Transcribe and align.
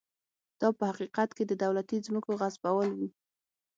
دا 0.59 0.67
په 0.77 0.83
حقیقت 0.91 1.29
کې 1.37 1.43
د 1.47 1.51
دولتي 1.63 1.97
ځمکو 2.07 2.31
غصبول 2.41 2.89
و. 2.93 2.99